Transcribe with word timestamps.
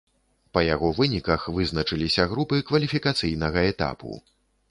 Па 0.57 0.61
яго 0.67 0.87
выніках 0.99 1.43
вызначыліся 1.57 2.25
групы 2.33 2.61
кваліфікацыйнага 2.71 3.59
этапу. 3.75 4.17